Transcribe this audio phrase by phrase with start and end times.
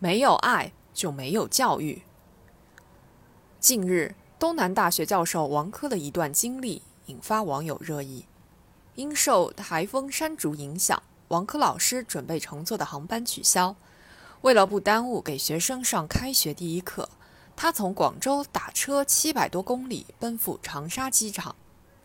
[0.00, 2.02] 没有爱就没有教育。
[3.58, 8.26] 近日，东南大学教授王珂的一段经历引发网友热议。
[8.94, 13.74] 因受台风山竹影响，王珂老师准备乘坐的航班取消。
[14.42, 17.08] 为了不耽误给学生上开学第一课，
[17.56, 21.56] 他从广州打车七百多公里奔赴长沙机场，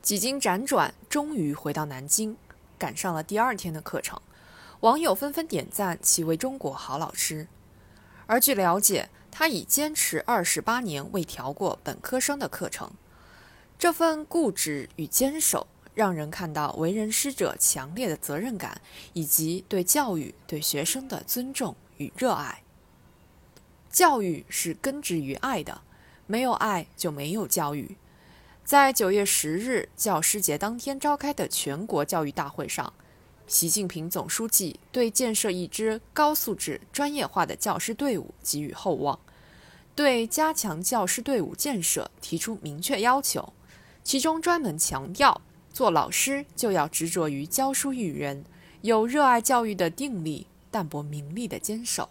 [0.00, 2.36] 几经辗转，终于回到南京，
[2.78, 4.20] 赶上了第二天的课程。
[4.80, 7.48] 网友纷纷点赞其为中国好老师。
[8.30, 12.92] 而据了解，他已坚持二十八年未调过本科生的课程，
[13.76, 15.66] 这份固执与坚守，
[15.96, 18.80] 让人看到为人师者强烈的责任感，
[19.14, 22.62] 以及对教育、对学生的尊重与热爱。
[23.90, 25.80] 教育是根植于爱的，
[26.28, 27.96] 没有爱就没有教育。
[28.64, 32.92] 在九月十日教师节当天召开的全国教育大会上。
[33.50, 39.18] 习近平总书记对建设一支高素质、专业化的教师队伍给予厚望，
[39.96, 43.52] 对加强教师队伍建设提出明确要求，
[44.04, 48.44] 其中专门强调，做老师就要执着于教书育人，
[48.82, 52.08] 有热爱教育的定力，淡泊名利的坚守。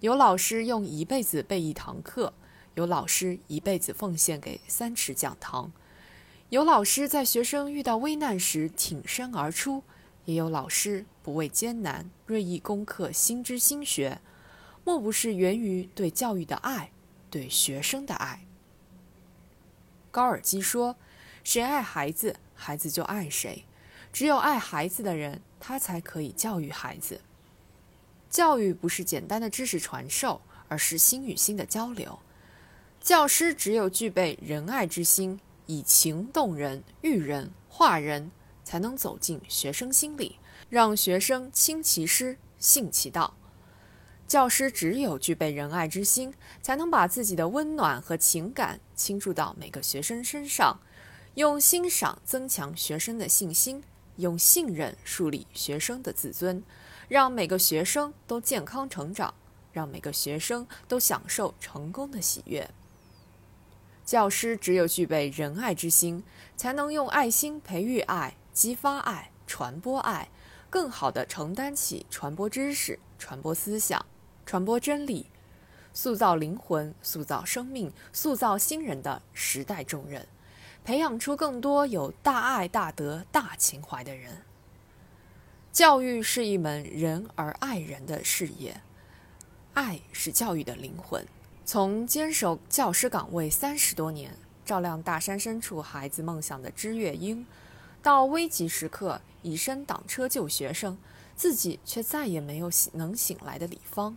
[0.00, 2.32] 有老师用一辈子备一堂课，
[2.74, 5.70] 有老师一辈子奉献给三尺讲堂，
[6.48, 9.84] 有老师在学生遇到危难时挺身而出。
[10.28, 14.20] 也有老师不畏艰难，锐意攻克新知新学，
[14.84, 16.92] 莫不是源于对教育的爱，
[17.30, 18.44] 对学生的爱。
[20.10, 20.96] 高尔基说
[21.42, 23.64] ：“谁爱孩子，孩子就爱谁。
[24.12, 27.22] 只有爱孩子的人，他才可以教育孩子。
[28.28, 32.18] 教育不是简单的知识传授，而是心与心的交流。
[33.00, 38.30] 教师只有具备仁爱之心，以情动人，育人化人。”
[38.68, 40.38] 才能走进学生心里，
[40.68, 43.34] 让学生亲其师，信其道。
[44.26, 50.80] 教师只有具备仁爱之心，才能把自己的温暖和情感倾注到每个学生身上，
[51.36, 53.82] 用欣赏增强学生的信心，
[54.16, 56.62] 用信任树立学生的自尊，
[57.08, 59.32] 让每个学生都健康成长，
[59.72, 62.68] 让每个学生都享受成功的喜悦。
[64.04, 66.22] 教师只有具备仁爱之心，
[66.54, 68.34] 才能用爱心培育爱。
[68.52, 70.28] 激发爱，传播爱，
[70.68, 74.04] 更好地承担起传播知识、传播思想、
[74.44, 75.26] 传播真理、
[75.92, 80.26] 塑造灵魂、塑造生命、塑造新人的时代重任，
[80.84, 84.42] 培养出更多有大爱、大德、大情怀的人。
[85.70, 88.80] 教育是一门仁而爱人的事业，
[89.74, 91.24] 爱是教育的灵魂。
[91.64, 97.46] 从坚守教师岗位三十多年，照亮大山深处孩子梦想的知月英。
[98.08, 100.96] 到危急时刻以身挡车救学生，
[101.36, 104.16] 自己却再也没有醒能醒来的李芳；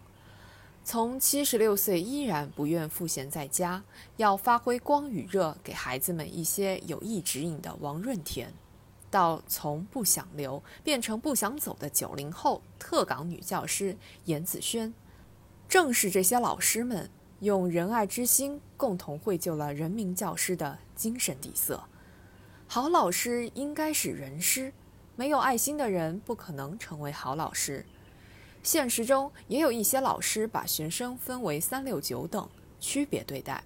[0.82, 3.84] 从七十六岁依然不愿赋闲在家，
[4.16, 8.54] 要发挥光与热给孩子们一些有益指引的王润田，
[9.10, 14.94] 到从不想留变成不想走的九零后特岗女教师严子轩，
[15.68, 17.10] 正是这些老师们
[17.42, 21.84] 用仁爱之心，共同绘就了人民教师的精神底色。
[22.74, 24.72] 好老师应该是人师，
[25.18, 27.86] 没有爱心的人不可能成为好老师。
[28.64, 32.50] 现实中也有一些老师把学生分为三六九等，
[32.80, 33.66] 区别对待。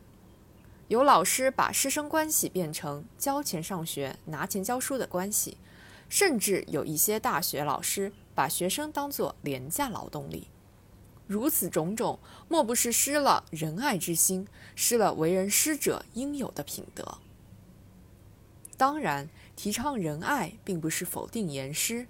[0.88, 5.60] 有老师把师生关系变成交钱上学、拿钱教书的关系，
[6.10, 10.48] 甚至有一些大学老师把学生当作廉价劳动力。
[11.28, 12.18] 如此种种，
[12.50, 17.20] 莫不是失了仁爱之心，失了为人师者应有的品德。
[18.78, 22.08] 当然，提倡仁爱并不是否定严师，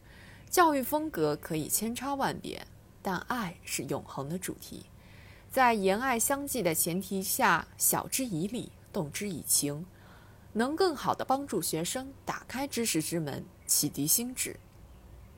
[0.50, 2.66] 教育风格可以千差万别，
[3.02, 4.88] 但爱是永恒的主题。
[5.52, 9.86] 在言爱相济的前提下，晓之以理，动之以情，
[10.54, 14.60] 能更好地帮助学生打开知识之门，启迪心智。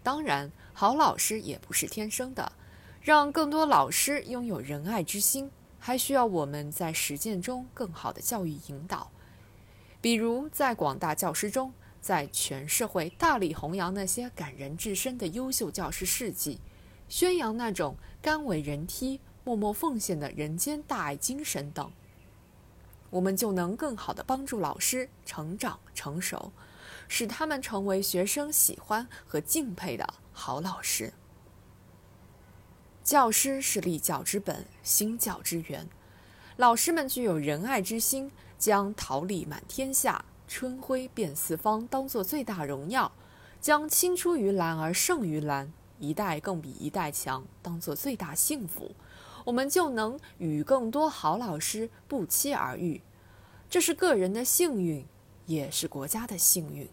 [0.01, 2.53] 当然，好老师也不是天生的，
[3.01, 9.11] 让更多老师拥有仁爱之心，还需要我们在实践中更好的教育引导。
[9.99, 16.59] 比如，在广大教师中，在全社会大力弘扬那些感人至深的优秀教师事迹，
[17.09, 21.91] 宣扬那种甘为人梯、默默奉献的人间大爱精神等，
[23.09, 26.51] 我们就能更好地帮助老师成长成熟，
[27.07, 31.11] 使他们成为学生喜欢和敬佩的好老师。
[33.03, 35.89] 教师是立教之本，兴教之源，
[36.55, 38.31] 老师们具有仁爱之心。
[38.57, 43.11] 将桃李满天下，春晖遍四方当作最大荣耀，
[43.61, 48.91] 将青出于蓝而胜于蓝，一代更比一代强，当做最大幸福，
[49.45, 53.01] 我们就能与更多好老师不期而遇。
[53.69, 55.05] 这是个人的幸运，
[55.45, 56.87] 也是国家的幸运。